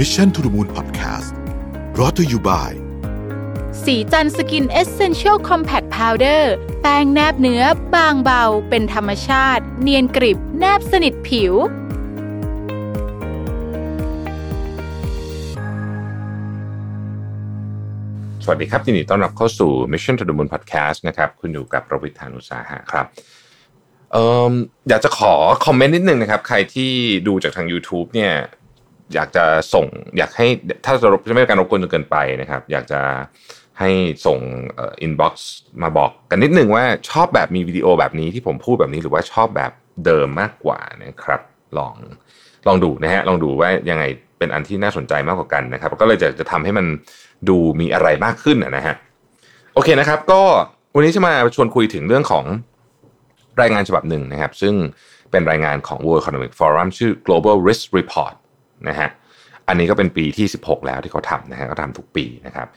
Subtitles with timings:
[0.00, 1.30] Mission to the Moon Podcast
[1.98, 2.72] รอ t ธออยู่บ่าย
[3.84, 6.52] สีจันสกินเอเซนเชียลคอมแพคพาวเดอร์
[6.82, 7.62] แป้งแนบเนื้อ
[7.94, 11.54] บางเบา เป็นธรรมชาติ เนียนกริบ แนบสนิทผิว
[18.44, 23.06] สวัสดีครับยินดีต้อนรับเข้าสู่ Mission to the Moon Podcast นะครับ คุณอยู่กับประวิทยานุสาหะครับ
[24.12, 24.52] เอ่อ
[24.88, 25.34] อยากจะขอ
[25.66, 26.92] comment นิดนึงนะครับ ใครที่
[27.26, 28.34] ดูจากทาง YouTube เนี่ย
[29.14, 29.86] อยากจะส่ง
[30.18, 30.46] อยากให้
[30.84, 33.00] ถ้าจะรบจะไม่เป็นการรบกวนจนเกินไปนะครับ อยากจะ
[33.80, 33.90] ให้
[34.26, 34.38] ส่ง
[35.02, 35.50] inbox
[35.82, 39.72] มาบอกกันนิดนึงว่าชอบแบบมีวิดีโอแบบนี้ที่ผมพูดแบบนี้หรือว่าชอบแบบ
[40.04, 41.40] เดิมมากกว่านะครับ
[41.78, 41.94] ลอง
[42.66, 44.04] ลองดูนะฮะลองดูว่ายังไง
[44.38, 46.86] เป็นอันที่น่าสนใจมากกว่ากันนะครับ ก็เลยจะจะทำให้มัน
[47.48, 48.94] ดูมีอะไรมากขึ้นนะฮะ
[49.74, 50.42] โอเคนะครับ ก็
[50.94, 52.44] วันนี้จะมาชวนคุยถึงเรื่องของ
[53.60, 54.74] รายงานฉบับหนึ่งนะครับ ซึ่ง
[55.30, 58.34] เป็นรายงานของ World Economic Forum ชื่อ Global Risk Report
[58.88, 59.08] นะฮะ
[59.68, 62.68] อันนี้ก็เป็นปีที่ 16 แล้วที่เขาทำนะฮะเขาทำทุกปีนะครับ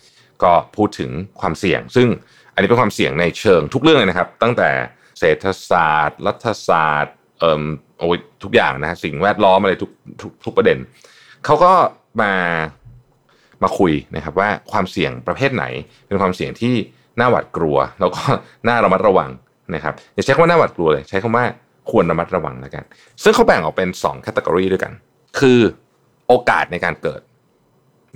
[0.44, 2.08] ก็พูดถึงความเสี่ยง ซึ่ง
[2.54, 4.70] อันนี้เป็นความเสี่ยงในเชิงทุกเรื่องเลยนะครับ ตั้งแต่
[5.20, 7.64] เศรษฐศาสตร์ รัฐศาสตร์เอ่อ
[8.00, 10.78] โอ้ยทุกอย่างนะฮะสิ่งแวดล้อมอะไรทุกทุกทุกประเด็น
[11.46, 11.72] เขาก็
[12.22, 12.34] มา
[13.64, 15.66] มาคุยนะครับว่าความเสี่ยงประเภทไหน
[16.08, 16.74] เป็นความเสี่ยงที่
[17.20, 18.22] น่าหวาดกลัว แล้วก็
[18.68, 19.30] น่าระมัดระวัง
[19.76, 21.46] นะครับอย่าใช้คำว่าน่าหวาดกลัวเลย ใช้คำว่า
[21.90, 22.84] ควรระมัดระวังแล้วกัน
[23.24, 24.94] ซึ่งเขาแบ่งออกเป็น2 category ตกรีด้วยกัน
[25.40, 25.60] คือ
[26.30, 27.22] โอกาสในการเกิด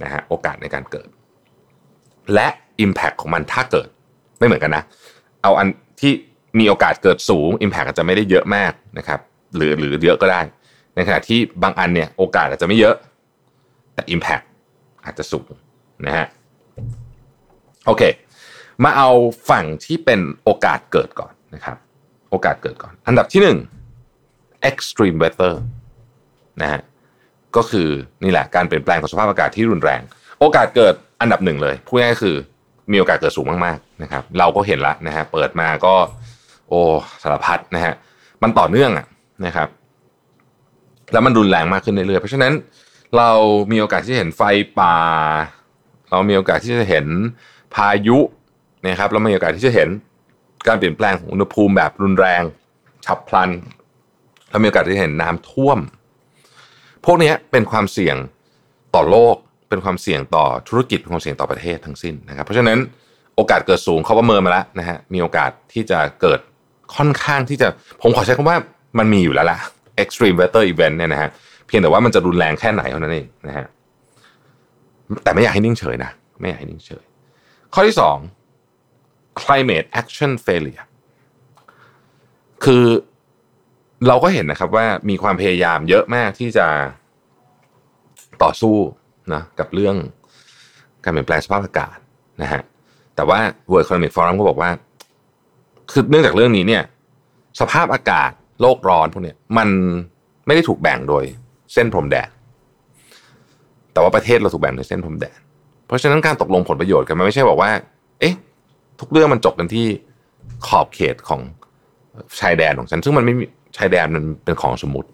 [0.03, 1.07] นะฮะโอกาสในการเกิด
[2.33, 2.47] และ
[2.85, 3.87] Impact ของมันถ้าเกิด
[4.39, 4.83] ไม่เหมือนกันนะ
[5.43, 5.67] เอาอัน
[6.01, 6.13] ที่
[6.59, 9.19] มีโอกาสเกิดสูง Impact อาจจะไม่ได้เยอะมากนะครับ
[9.55, 10.41] หรือหรือเยอะก็ได้
[10.95, 12.95] ในขณะที่บางอันเนี่ยโอกาสอาจจะไม่เยอะ
[13.93, 14.45] แต่ Impact
[15.05, 15.49] อาจจะสูง
[16.05, 16.27] นะฮะ
[17.85, 18.03] โอเค
[18.83, 19.09] มาเอา
[19.49, 21.77] ฝั่งที่เป็นโอกาสเกิดก่อนนะครับ
[22.29, 23.57] โอกาสเกิดก่อน อันดับที่หนึ่ง
[24.69, 25.53] extreme weather
[26.61, 26.81] นะฮะ
[27.57, 27.89] ก็คือ
[28.23, 30.01] นี่แหละการเปลี่ยนแปลงของสภาพอากาศที่รุนแรง
[30.39, 32.35] โอกาสเกิดอันดับหนึ่งเลยพูดง่ายๆคือ
[32.91, 35.93] มีโอกาสเกิดสูงมากๆนะครับเราก็เห็นละนะฮะเปิดมาก็
[36.69, 36.79] โอ้
[37.23, 37.93] สารพัดนะฮะ
[38.43, 39.05] มันต่อเนื่องอะ
[39.45, 39.67] นะครับ
[41.11, 42.53] แล้วมันรุนแรงมากขึ้นเรื่อยๆเพราะฉะนั้น
[43.17, 43.29] เรา
[43.71, 44.41] มีโอกาสที่จะเห็นไฟ
[44.79, 44.95] ป่า
[46.11, 47.05] เรามีโอกาสที่จะเห็น
[47.75, 48.17] พายุ
[48.87, 49.89] นะครับเรามีโอกาสที่จะเห็น
[50.67, 52.43] การเปลี่ยนแปลงของอุณหภูมิแบบรุนแรง
[53.05, 53.49] ฉับพลัน
[54.49, 55.79] เรามีโอกาสที่จะเห็นน้ำท่วม
[57.05, 58.15] พวกนี้เป็นความเสี่ยง
[58.95, 59.35] ต่อโลก
[59.69, 62.77] เป็นความเสี่ยงต่อธุรกิจเป็นความเสี่ยงต่อประเทศทั้งสิ้นนะครับ เพราะฉะนั้น
[63.35, 66.39] โอกาสเกิดสูงเขาประเมินมาแล้วนะฮะมีโอกาสที่จะเกิด
[66.95, 67.67] ค่อนข้างที่จะ
[68.01, 68.57] ผมขอใช้คำว่า
[68.99, 69.57] มันมีอยู่แล้วล่ะ
[70.03, 71.29] extreme weather event เนี่ยนะฮะ
[71.67, 73.65] เพียงแต่ว่ามันจะรุนแรงแค่ไหนเท่านั้นเองนะฮะ
[75.23, 77.05] แต่ไม่อยากให้นิ่งเฉยนะไม่อยากให้นิ่งเฉย
[77.73, 78.17] ข้อที่สอง
[79.41, 80.85] climate action failure
[82.63, 82.85] คือ
[84.07, 86.67] เราก็เห็นนะครับว่ามีความพยายามเยอะมากที่จะ
[88.43, 88.75] ต่อสู้
[89.33, 89.95] นะกับเรื่อง
[91.03, 91.97] การเปลี่ยนแปลงสภาพอากาศ
[92.41, 92.61] นะฮะ
[93.15, 93.39] แต่ว่า
[93.71, 94.71] World Economic Forum ก็บอกว่า
[95.91, 96.83] คือเนื่องจากเรื่องนี้เนี่ย
[97.59, 98.31] สภาพอากาศ
[98.61, 99.69] โลกร้อนพวกเนี้ยมัน
[100.45, 101.23] ไม่ได้ถูกแบ่งโดย
[101.73, 102.29] เส้นพรมแดน
[103.93, 105.37] แต่ว่าประเทศเราถูกแบ่งโดยเส้นพรมแดน
[105.87, 107.71] เพราะฉะนั้นการตกลงผลประโยชน์กันมันไม่ใช่บอกว่า
[108.19, 108.35] เอ๊ะ
[108.99, 109.85] ทุกเรื่องมันจบกันที่
[110.67, 111.41] ขอบเขตของ
[112.39, 113.35] ชายแดนของฉัน ซึ่งมันไม่
[113.77, 115.09] ชายแดนมันเป็นของสมมติ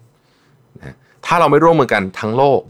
[0.78, 2.62] นะถ้าเราไม่ร่วมมือกันทั้งโลก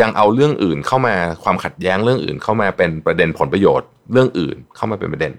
[0.00, 5.32] ยังเอาเรื่องอื่นเข้ามาความขัดแย้งเรื่องอื่น เข้ามาเป็นประเด็นผลประโยชน์ เรื่องอื่นเข้ามาเป็นประเด็น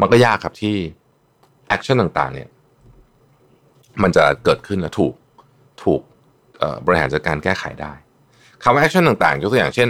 [0.00, 0.76] มันก็ยากครับที่
[1.68, 2.48] action ต่างๆเนี่ย
[4.02, 5.14] มันจะเกิดขึ้นและถูก
[5.82, 6.00] ถูก
[6.86, 7.92] บริหารจัดการแก้ไขได้
[8.62, 9.88] คำว่า action ต่างๆยกตัวอย่างเช่น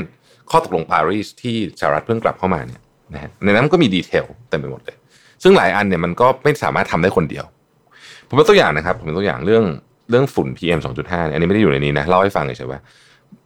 [0.51, 2.81] ข้อตกลงปารีสที่สหรัฐเพิ่งกลับเข้ามาเนี่ย
[3.15, 4.97] นะฮะในนั้นก็มี detail เต็มไปหมดเลย
[5.43, 7.45] ซึ่งหลายอันเนี่ยมันก็ไม่สามารถทำได้คนเดียว
[8.35, 9.65] ผมเป็นตัวอย่างนะครับผมเป็นตัวอย่างเรื่อง
[10.11, 12.81] เรื่องฝุ่น PM 2.5เนี่ยอันนี้ไม่ได้อยู่ในนี้นะเล่าให้ฟังเฉยๆว่า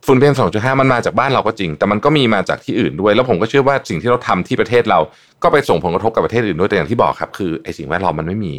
[0.06, 4.98] ฝุ่น PM 2.5 มันมาจากบ้านเราก็จริง แต่มันก็มีมาจากที่อื่นด้วย แล้วผมก็เชื่อว่าสิ่งที่เราทำที่ประเทศเรา
[5.42, 8.54] ก็ไปส่งผลกระทบกับประเทศอื่นด้วยแต่อย่างที่บอกครับ คือไอ้สิ่งแวดล้อมมันไม่มี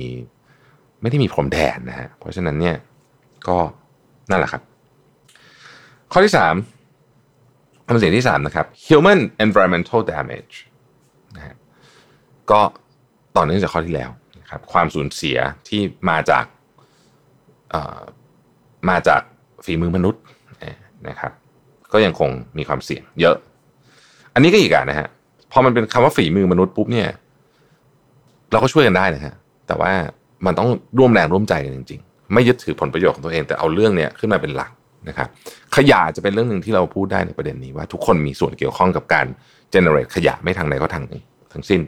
[1.01, 2.75] ไม่ได้มีพรมแดนนะฮะเพราะฉะนั้นเนี่ย
[3.47, 3.57] ก็
[4.29, 4.61] นั่นแหละครับ
[6.11, 6.55] ข้อที่สาม
[7.87, 10.55] คำเสียงที่สามนะครับ human environmental damage
[11.35, 11.55] นะฮะ
[12.52, 12.61] ก็
[13.35, 14.09] ต่อเนื่องจากข้อที่แล้ว
[14.49, 15.37] นะครับความสูญเสีย
[15.67, 16.46] ที่มาจาก
[18.90, 19.22] มาจาก
[19.66, 20.22] ฝีมือมนุษย์
[21.07, 21.31] นะครับ
[21.93, 23.35] ก็ยังคงมีความเสี่ยงเยอะ
[24.34, 25.07] อันนี้ก็อีกอะนะฮะ
[25.51, 27.07] พอมันเป็นคำว่าฝีมือมนุษย์ปุ๊บเนี่ย
[28.51, 29.34] เราก็ช่วยกันได้นะฮะ
[29.67, 29.91] แต่ว่า
[30.46, 34.72] มันต้องร่วมแรงร่วมใจกันจริง ๆ ไม่ยึดถือผลประโยชน์ของตัวเองแต่เอาเรื่องเนี้ยขึ้นมาเป็นหลัก
[35.09, 35.28] นะครับ
[35.75, 39.25] ขยะจะเป็นเรื่องหนึ่งที่เราพูดได้ในประเด็นนี้ว่าทุกคนมีส่วนเกี่ยวข้องกับการ
[39.73, 41.23] generate ขยะไม่ทางใดก็ทางหนึ่ง
[41.53, 41.81] ทั้งสิ้น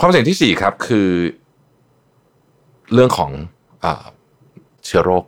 [0.00, 1.08] ความเสี่ยงที่สี่ครับคือ
[2.94, 3.30] เรื่องของ
[4.84, 5.24] เชื้อโรค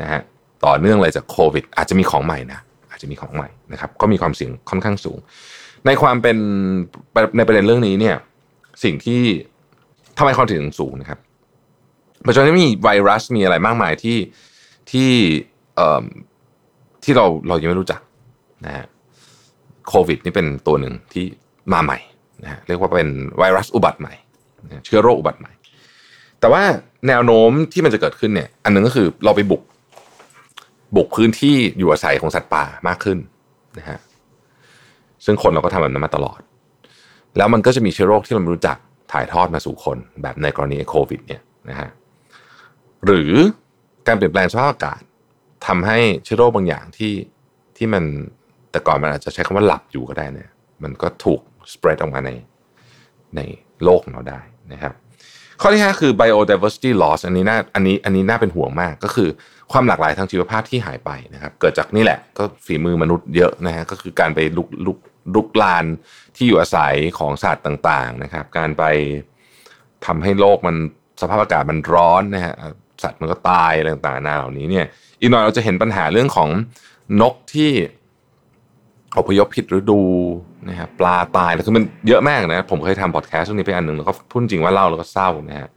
[0.00, 0.20] นะฮะ
[0.64, 2.60] ต่อเนื่องเลยจากโควิด อาจจะมีของใหม่นะ
[2.90, 5.18] อาจจะมีของใหม่นะครับ ก็มีความเสี่ยงค่อนข้างสูง
[5.86, 6.36] ในความเป็น
[7.36, 8.16] ในประเด็นเรื่องนี้เนี่ย
[8.84, 9.22] สิ่งที่
[10.18, 11.18] ทำไมความเสี่ยงสูงนะครับ
[12.26, 14.18] ปัจจุบันนี้มีไวรัสมีอะไรมากมายที่
[14.90, 15.10] ที่
[15.76, 16.04] เอ่อ
[17.04, 18.00] ที่เราเรายังไม่รู้จัก
[18.66, 18.86] นะฮะ
[19.88, 21.24] โควิด นี่เป็นตัวหนึ่งที่
[21.72, 21.98] มาใหม่
[22.42, 24.14] นะฮะเรียกว่าเป็นไวรัสอุบัติใหม่
[24.84, 25.52] เชื้อโรคอุบัติใหม่
[26.40, 26.62] แต่ว่า
[27.08, 29.62] แนวโน้มที่มันจะเกิดขึ้นเนี่ยอันหนึ่งก็คือเราไปบุก
[30.96, 33.18] บุกพื้นที่อยู่อาศัยของสัตว์ป่ามากขึ้น
[33.78, 33.98] นะฮะ
[35.24, 36.40] ซึ่งคนเราก็ทำแบบนั้นมาตลอด
[37.36, 38.76] แล้วมันก็จะมีเชื้อโรคที่เราไม่รู้จัก
[39.12, 41.88] ถ่ายทอดมาสู่คน แบบในกรณีโควิดเนี่ยนะฮะ
[43.06, 43.32] หรือ
[44.06, 45.00] การเปลี่ยนแปลงสภาพอากาศ
[45.66, 47.12] ทำให้เชื้อโรคบางอย่างที่
[47.76, 48.04] ที่มัน
[48.70, 50.50] แต่ก่อนมันอาจจะใช้คำว่าหลับอยู่ก็ได้เนี่ย
[50.82, 51.40] มันก็ถูก
[51.72, 52.30] สเปรดออกมาใน
[53.36, 53.40] ใน
[53.84, 54.40] โลกของเราได้
[54.72, 54.92] นะครับ
[55.60, 59.28] ข้อที่ 5 คือ biodiversity loss อันนี้น่าอันนี้อันนี้น่าเป็นห่วงมากก็คือ
[59.72, 64.98] ความหลากหลายทางชีวภาพที่หายไปนะครับ เกิดจากนี่แหละก็ฝีมือมนุษย์เยอะนะฮะก็คือการไปลุกลุก
[65.34, 65.84] ลุกลาน
[66.36, 68.84] ที่อยู่อาศัยของสัตว์ต่างๆนะครับ การไป
[70.06, 70.76] ทำให้โลกมัน
[71.20, 72.54] สภาพอากาศมันร้อนนะฮะ
[73.02, 74.86] สัตว์มันก็ตายอะไรต่างๆนาเหล่านี้เนี่ย
[75.20, 76.48] อีกหน่อยเราจะเห็นปัญหาเรื่องของ
[77.20, 77.70] นกที่
[79.18, 80.00] อพยพผิดฤดู
[80.68, 85.68] นะครับปลาตายแล้วคือมันเยอะมากนะ ผมเคยทำพอดแคสต์เรื่องนี้ไปอันหนึ่งแล้วก็พูดจริงว่าเล่าแล้วก็เศร้านะฮะ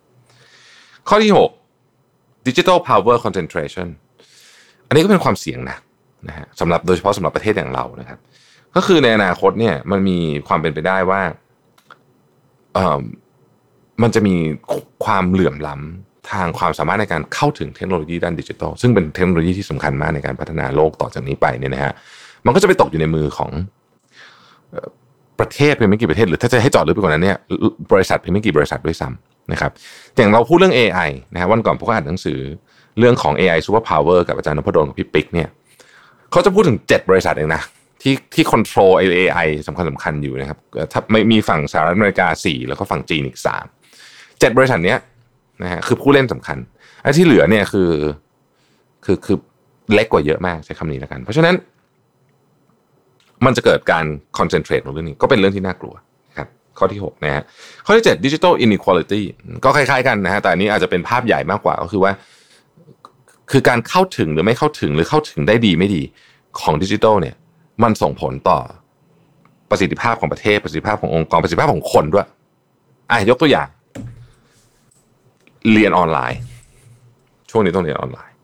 [1.09, 1.31] ข้อที่
[1.88, 3.88] 6 digital power concentration
[4.88, 5.77] อันนี้ก็เป็นความเสี่ยงนะ
[6.27, 8.19] นะฮะสำหรับโดยเฉพาะสำหรับประเทศอย่างเรานะครับ
[8.75, 11.21] ก็คือในอนาคตเนี่ยมันมีความเป็นไปได้ว่า
[12.74, 13.00] เอ่อ
[14.01, 14.36] มันจะมี
[15.06, 21.94] ความเหลื่อมล้ำทางความสามารถในการเข้าถึงเทคโนโลยีด้านดิจิทัลซึ่งเป็นเทคโนโลยีที่สำคัญมากในการพัฒนาโลกต่อจากนี้ไปเนี่ยนะฮะ
[22.45, 23.51] มันก็จะไปตกอยู่ในมือของ
[25.39, 27.38] ประเทศเพียงไม่กี่ประเทศหรือถ้าจะให้จอดลึกไปกว่านั้นเนี่ย
[27.91, 29.71] บริษัทเพียงไม่กี่บริษัทด้วยซ้ำนะครับ
[30.15, 32.39] อย่างเราพูดเรื่อง AI นะฮะวันก่อนพวกอ่านหนังสือ
[33.00, 35.47] เรื่องของ AI Super Power กับอาจารย์นพดลกับพี่ปิ๊กเนี่ย
[36.31, 37.62] เขาจะพูดถึง 7 บริษัทเองนะ
[38.01, 40.57] ที่ที่คอนโทรล AI สำคัญสำคัญอยู่นะครับ
[40.91, 43.38] ถ้าไม่มีฝั่งสหรัฐอเมริกา 4 แล้วก็ฝั่งจีนอีก
[43.95, 45.00] 3 7 บริษัทเนี้ย
[45.63, 46.57] นะฮะคือผู้เล่นสำคัญ
[47.01, 47.91] ไอ้ที่เหลือเนี่ยคือ
[49.06, 49.38] คือคือ
[49.94, 51.56] เล็กกว่าเยอะมากใช้คำนี้แล้วกัน เพราะฉะนั้น
[53.45, 54.06] มันจะเกิดการ
[54.38, 55.95] คอนเซนเทรตของเรื่องนี้ก็เป็นเรื่องที่น่ากลัว
[56.38, 56.47] ครับ
[56.77, 57.44] ข้อที่6นะฮะ
[57.86, 59.21] ข้อที่7 digital inequality
[59.63, 62.12] ก็คล้ายๆกันนะฮะแต่อันนี้อาจจะเป็นภาพใหญ่มากกว่าก็คือว่า
[63.51, 66.01] คือการเข้าถึงหรือไม่เข้าถึงหรือเข้าถึงได้ดีไม่ดี
[66.59, 67.36] ของดิจิทัลเนี่ย
[67.83, 68.59] มันส่งผลต่อ
[69.69, 72.27] ประสิทธิภาพของประเทศประสิทธิภาพขององค์กรประสิทธิภาพของคนด้วย
[73.09, 73.68] อะยกตัวอย่าง
[75.71, 76.39] เรียนออนไลน์
[77.50, 78.36] ช่วงนี้ต้องเรียนออนไลน์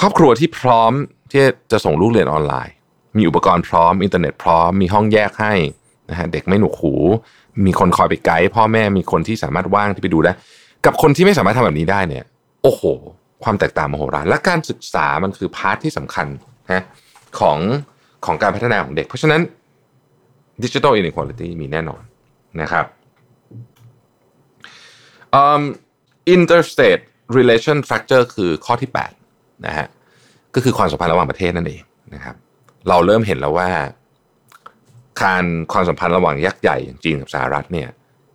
[0.00, 0.92] ครอบครัวที่พร้อม
[1.30, 1.40] ที่
[1.72, 2.74] จะส่งลูกเรียนออนไลน์
[3.16, 5.52] มีอุปกรณ์พร้อมอินเทอร์เน็ตพร้อมมีห้องแยกให้
[6.10, 6.94] นะฮะเด็กไม่หนวกหู
[7.64, 10.32] มีคนคอยไปไกด์พ่อแม่มีคนที่สามารถว่างที่ไปดูได้
[10.84, 12.24] กับคนที่ไม่สามารถทำแบบนี้ได้เนี่ย
[12.62, 12.82] โอ้โห
[13.44, 16.26] ความแตกต่างมโหฬารและการศึกษามันคือ part ที่สำคัญ
[16.72, 16.84] นะ
[17.38, 17.58] ของ
[18.26, 19.40] ของการพัฒนาของเด็ก เพราะฉะนั้น
[20.64, 22.02] digital inequality มีแน่นอน
[22.60, 22.86] นะครับ
[25.40, 25.62] um,
[26.36, 27.02] interstate
[27.38, 28.90] relation fracture คือข้อที่
[29.26, 29.86] 8นะฮะ
[30.54, 31.82] ก็คือความสัมพันธ์ระหว่างประเทศนั่นเอง
[32.14, 32.36] นะครับ
[32.88, 33.68] เราเริ่มเห็นแล้วว่า
[35.22, 37.88] การความสัมพันธ์ระหว่างยักษ์ใหญ่อย่างจีนกับสหรัฐเนี่ย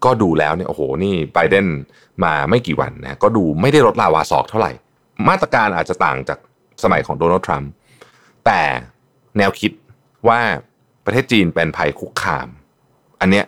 [0.06, 1.68] ก็ดูแล้วเนี่ยโอ้โหนี่ไบเดน
[2.24, 4.72] มาไม่กี่วันนะก็ดูไม่ได้ลดลาวาศอกเท่าไหร่
[5.28, 6.40] มาตรการอาจจะต่างจาก
[6.84, 7.72] สมัยของโดนัลด์ทรัมป์
[8.46, 8.62] แต่
[9.38, 9.72] แนวคิด
[10.28, 10.40] ว่า
[11.06, 12.48] ประเทศจีนเป็นภัยคุกคาม
[13.22, 13.46] อันเนี้ย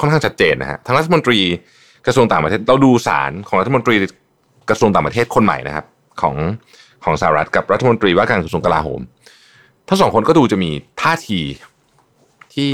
[0.00, 1.38] ค่อนข้างชัดเจนนะฮะทั้งรัฐมนตรี
[2.06, 3.94] กระทรวงต่างประเทศเราดูสารของรัฐมนตรี
[4.70, 5.86] กระทรวงต่างประเทศคนใหม่นะครับ
[6.20, 6.36] ของ
[7.04, 9.00] ของสหรัฐกับรัฐมนตรีว่าการกระทรวงกลาโหม
[9.88, 10.70] ทั้งสองคนก็ดูจะมี
[11.02, 11.40] ท่าที
[12.54, 12.70] ที่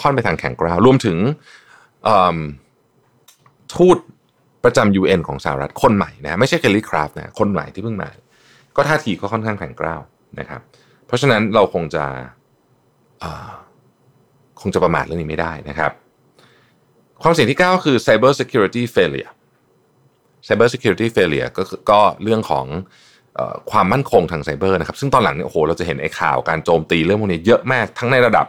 [0.00, 1.16] ค่อนไปทางแข็งกร้าวรวมถึง
[3.74, 3.96] ทูต
[4.64, 8.10] ประจำ UN ของสหรัฐคนใหม่นะไม่ใช่เคลลี่คราฟนะคนใหม่ที่เพิ่งมา
[8.76, 10.00] ก็ท่าทีก็ค่อนข้างแข็งกร้าว
[10.40, 10.60] นะครับ
[11.06, 12.04] เพราะฉะนั้นเราคงจะ
[14.60, 15.92] คงจะประมาทเรื่องนี้ไม่ได้นะครับ
[17.22, 19.32] ความเสี่ยงที่9ก็คือ cyber security failure
[20.46, 22.66] cyber security failure ก็ก็เรื่องของ
[23.70, 28.46] ความมั่นคงทางไซเบอร์นะครับซึ่งตอนหลังเนี่ยโอ้โหเราจะเห็นไอ้ข่าวการโจมตีเรื่องพวกนี้เยอะมากทั้งในระดับ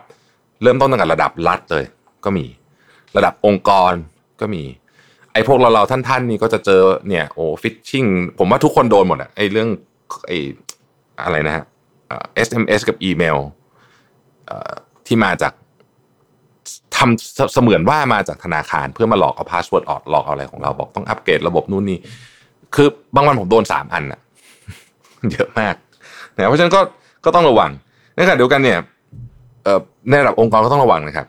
[0.64, 1.86] เริ่มต้นตั้งแต่ระดับรัฐเลย
[2.26, 2.46] ก็มี
[3.18, 3.94] ระดับองค์กร
[4.42, 4.64] ก็มี
[5.34, 8.06] ไอ้พวกเราเราท่านๆนี่ก็จะเจอเนี่ยโอ้ฟิชชิง
[8.40, 9.70] ผมว่าทุกคนโดนหมดอะไอ้เรื่อง
[10.28, 10.38] ไอ้
[11.24, 11.64] อะไรนะฮะ
[12.36, 13.38] SMS กับอีเมล
[15.08, 15.54] ที่มาจาก
[16.96, 22.00] ทำเสมือนว่ามาจากธนาคาร เพื่อมาหลอกเอา password ออกหลอกเอาอะไรของเราบอกต้องอัปเกรดระบบนู่นนี่
[22.76, 24.20] คือบางวันผมโดนสามอันอะ
[25.34, 25.76] เยอะมาก
[26.36, 26.82] นะเพราะฉะนั้นก็
[27.26, 27.72] ก็ต้องระวัง
[28.16, 28.80] ในขณะเดียวกันเนี่ย
[30.10, 31.28] ในระดับองค์กรก็ต้องระวังนะครับ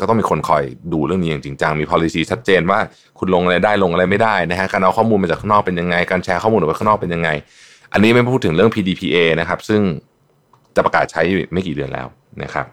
[0.00, 2.78] ก็ต้องมีคนคอยดูเรื่องนี้อย่างจริงจังมี policy ชัดเจนว่า
[3.18, 7.28] คุณลงอะไรได้ลงอะไรไม่ได้นะฮะการเอาข้อมูลมาจากข้างนอกเป็นยังไง การแชร์ข้อมูลออกไปข้างนอกเป็นยังไง
[7.92, 9.80] อันนี้ไม่พูดถึงเรื่อง PDPA นะครับ ซึ่ง
[10.76, 11.22] จะประกาศใช้
[11.52, 12.06] ไม่กี่เดือนแล้ว
[12.42, 12.66] นะครับ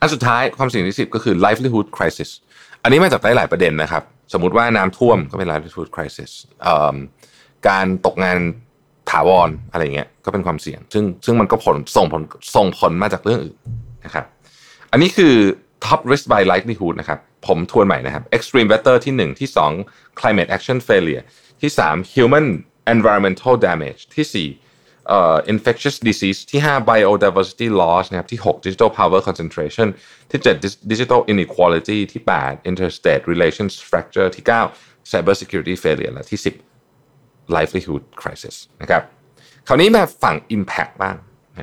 [0.00, 2.30] อันสุดท้ายความเสี่ยงที่สิบก็คือ livelihood crisis
[2.82, 4.02] อันนี้มาจากหลายประเด็นนะครับ
[4.32, 6.30] สมมติว่าน้ำท่วมก็เป็น livelihood crisis
[7.68, 8.38] การตกงาน
[9.10, 12.22] ถาวรอะไรเงี้ยก็เป็นความเสี่ยง ซึ่งซึ่งมันก็ผลส่งผล
[12.56, 13.58] ส่งผลมาจากเรื่องอื่น
[14.04, 14.24] นะครับ
[14.90, 15.34] อันนี้คือ
[15.86, 19.48] top risk by likelihood นะครับ ผมทวนใหม่นะครับ extreme weather ที่ 1 ที่
[19.84, 21.24] 2 climate action failure
[21.60, 22.46] ที่ 3 human
[22.94, 29.20] environmental damage ที่4 uh, infectious disease ที่ 5 biodiversity loss นะครับ ที่ 6 digital power
[29.28, 29.88] concentration
[30.30, 34.44] ที่ 7 digital inequality ที่ 8 interstate relations fracture ที่
[34.78, 36.69] 9 cyber security failure และที่ 10
[37.56, 39.02] livelihood crisis นะครับ
[39.66, 41.16] คราวนี้มาฝั่ง impact บ้าง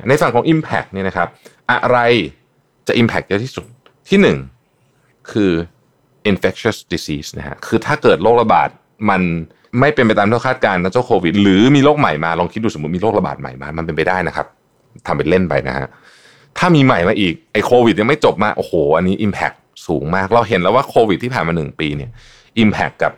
[0.08, 1.28] ในฝั่งของ impact เนี่ยนะครับ
[1.70, 1.98] อะไร
[2.88, 3.66] จะ impact เยอะที่สุด
[4.08, 4.38] ที่หนึ่ง
[5.30, 5.52] คือ
[6.30, 8.68] infectious disease นะฮะคือถ้าเกิดโรคระบาด
[9.10, 9.22] มัน
[9.80, 14.46] ไม่เป็นไปตามที่คาดการณ์นะเจ้าโควิด หรือมีโรคใหม่มาลองคิดดูสมมติมีโรคระบาดใหม่มา มันเป็นไปได้นะครับ
[15.06, 15.86] ทำเป็นเล่นไปนะฮะ
[16.58, 22.10] ถ้ามีใหม่มาอีกไอ้โควิดยังไม่จบมาโอ้โห อันนี้ impact สูงมาก เราเห็นแล้วว่าโควิดที่ผ่านมาหนึ่งปีเนี่ย
[22.62, 23.12] impact กับ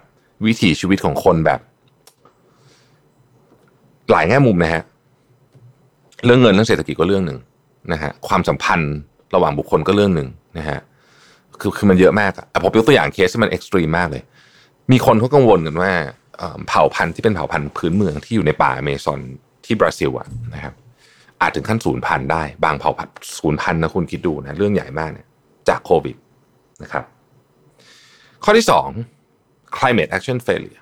[0.45, 1.61] วิถีชีวิตของคนแบบ
[4.11, 4.83] หลายแง่มุมนะฮะ
[6.25, 7.39] เรื่องเงินเรื่องเศรษฐกิจก็เรื่องหนึ่ง
[7.93, 8.95] นะฮะความสัมพันธ์
[9.35, 10.79] ระหว่างบุคคลก็เรื่องหนึ่งนะฮะ
[11.61, 14.23] คือคือมันเยอะมากอะผมยกตัวอย่างเคสที่มัน extreme มากเลย
[14.93, 15.93] มีคนเขากังวลกันว่า
[16.69, 19.21] เผ่าพันธุ์ที่เป็นเผ่าพันธุ์พื้นเมืองที่อยู่ในป่าอเมซอน
[19.65, 20.75] ที่บราซิลอะนะครับ
[21.41, 25.27] อาจถึงขั้นศูนย์พันธุ์ได้ บางเผ่าพันธุ์ศูนย์พันธุ์นะคุณคิดดูนะเรื่องใหญ่มากเนี่ย
[25.69, 26.17] จากโควิด
[26.83, 27.05] นะครับ
[28.45, 28.89] ข้อที่สอง
[29.77, 30.81] climate action failure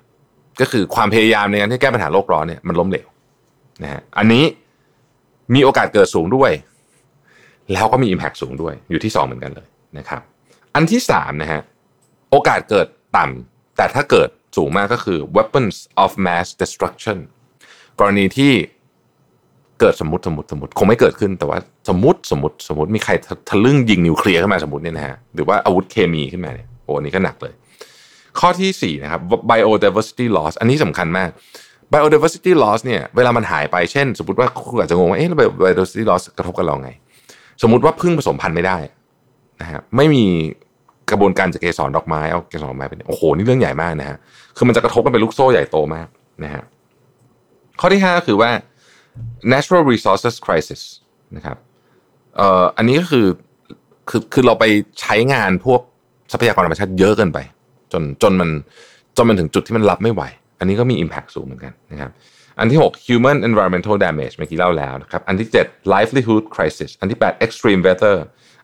[0.61, 3.09] ก็คือความพยายามในการที่แก้ปัญหาโลกร้อนเนี่ยมันล้มเหลว
[3.83, 4.45] นะฮะอันนี้
[5.55, 6.51] มีโอกาสเกิดสูงด้วย
[7.73, 9.67] แล้วก็มี Impact สูงด้วยอยู่ที่ 2 เหมือนกันเลย
[9.99, 10.23] นะครับ
[10.75, 11.61] อันที่3นะฮะ
[12.31, 17.19] โอกาสเกิดต่ำแต่ถ้าเกิดสูงมากก็คือ weapons of mass destruction
[17.99, 18.53] กรณีที่
[19.81, 21.59] เกิดสมมติสมมติสมมติคงไม่เกิดขึ้นแต่ว่า
[21.89, 23.13] สมมติสมมติสมมติมีใคร
[23.49, 27.55] ทะลึ่งยิงนิวเคลียร์ขึ้นมาสมมติเนี่ยนะฮะหรือว่าอาวุธเคมีขึ้นมาเนี่ยโอ้นี่ก็หนักเลย
[28.41, 29.21] ข้อที่4นะครับ
[29.51, 31.31] biodiversity loss อันนี้สำคัญมาก
[31.93, 35.29] biodiversity loss เนี่ยเวลามันหายไปเช่น สมมติว่าคุณอาจจะงงว่าเอ๊ะ
[35.61, 36.91] biodiversity loss กระทบกับเราไง
[37.63, 38.79] สมมติว่าพึ่งผสมพันธุ์ไม่ได้
[39.61, 40.25] นะฮะไม่มี
[41.11, 44.17] กระบวนการจากเกสรดอกไม้เอาเกสรดอกไม้ไปโอ้โหนี่เรื่องใหญ่มากนะฮะ
[44.57, 46.09] คือมันจะกระทบกันเป็นลูกโซ่ใหญ่โตมาก
[46.45, 46.63] นะฮะ
[47.81, 48.51] ข้อที่ห้าคือว่า
[49.53, 50.83] natural resources crisis
[51.37, 51.57] นะครับ
[52.37, 53.27] เอ่ออันนี้ก็คือ
[54.09, 54.65] คือคือเราไป
[55.01, 55.81] ใช้งานพวก
[56.33, 57.39] ทรัพยากรธรรมชาติเยอะเกินไป
[57.93, 58.51] จนจนมัน
[59.17, 60.23] จนมันถึงจุดที่มันรับไม่ไหว
[60.59, 62.11] อันนี้ก็มี impact สูงเหมือนกันนะครับ
[62.59, 68.17] อันที่ 6 human environmental damage เมื่อกี้เล่าแล้วนะครับ อันที่ 7 livelihood crisis อันที่ 8 extreme weather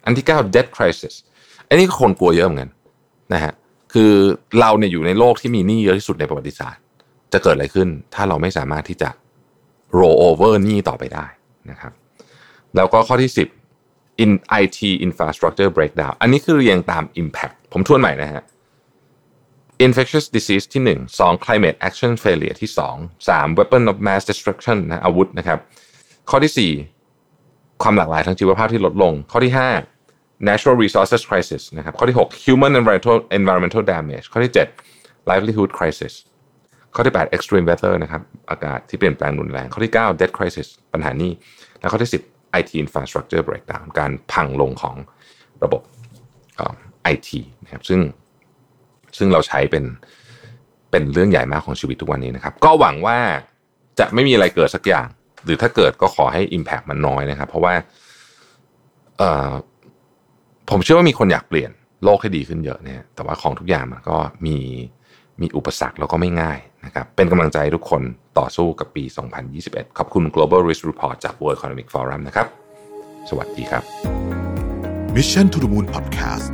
[0.04, 1.14] อันที่ 9 death crisis
[1.68, 2.70] อันนี้ก็คนกลัวเยอะเหมือนกัน
[3.34, 3.52] นะฮะ
[3.92, 4.12] คือ
[4.60, 6.82] เราเนี่ยอยู่ในโลกที่มีหนี้เยอะที่สุดในประวัติศาสตร์
[7.32, 9.10] จะเกิดอะไรขึ้น ถ้าเราไม่สามารถที่จะ
[9.98, 11.26] roll over หนี้ต่อไปได้
[11.70, 11.92] นะครับ
[12.76, 13.32] แล้วก็ข้อที่
[13.76, 14.30] 10 in
[14.62, 18.42] IT infrastructure breakdown อันนี้คือเรียงตาม impact ผมทวนใหม่นะฮะ
[19.86, 24.78] infectious disease ที่ 1 2 climate action failure ที่ 2 3 weapon of mass destruction
[24.88, 25.58] นะอาวุธนะครับ
[26.30, 29.52] ข้อที่ 4 ความหลากหลายทางชีวภาพที่ลดลง ข้อที่
[29.98, 34.52] 5 natural resources crisis นะครับข้อที่ 6 human environmental environmental damage ข้อที่
[34.90, 36.14] 7 livelihood crisis
[36.94, 41.32] ข้อที่ 8 extreme weather นะครับอากาศที่เปลี่ยนแปลงรุนแรง ข้อที่ 9 debt crisis ปัญหานี้
[41.80, 44.96] และข้อที่ 10 IT infrastructure breakdown การพังลงของ
[45.64, 45.82] ระบบ
[47.02, 48.00] ไอทีนะครับซึ่ง
[49.18, 49.84] ซึ่งเราใช้เป็น
[50.90, 53.18] เป็นเรื่องใหญ่มากของชีวิตทุกวันนี้นะครับ ก็หวังว่า
[53.98, 55.06] จะไม่มีอะไรเกิดสักอย่าง
[55.44, 57.74] หรือถ้าเกิดก็ขอให้ Impact มันน้อยนะครับ เพราะว่า
[59.18, 59.50] เอ่อ
[60.70, 61.70] ผมเชื่อว่ามีคนอยากเปลี่ยน
[62.04, 64.56] โลกให้ดีขึ้นเยอะเนี่ยแต่ว่าของทุกอย่างมันก็มี
[65.40, 68.02] มีอุปสรรคแล้วก็ไม่ง่ายนะครับเป็นกำลังใจทุกคน
[68.38, 69.04] ต่อสู้กับปี
[69.50, 72.46] 2021 ขอบคุณ Global Risk Report จาก World Economic Forum นะครับ
[73.30, 73.82] สวัสดีครับ
[75.16, 76.46] Mission to the Moon Podcast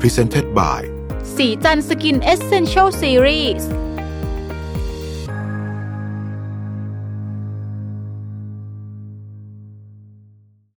[0.00, 0.80] Presented by
[1.36, 3.68] สีจันสกินเอเซนเชลซีรีส์